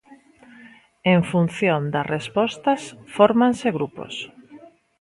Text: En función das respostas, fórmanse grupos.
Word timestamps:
En 1.13 1.21
función 1.31 1.81
das 1.93 2.09
respostas, 2.15 2.81
fórmanse 3.15 3.67
grupos. 3.77 4.13